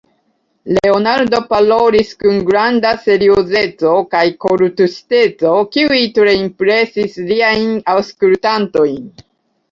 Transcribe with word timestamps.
Leonardo 0.75 1.39
parolis 1.49 2.07
kun 2.21 2.37
granda 2.47 2.93
seriozeco 3.03 3.91
kaj 4.15 4.23
kortuŝiteco, 4.45 5.51
kiuj 5.77 5.99
tre 6.15 6.33
impresis 6.37 7.19
liajn 7.33 7.69
aŭskultantojn. 7.95 8.97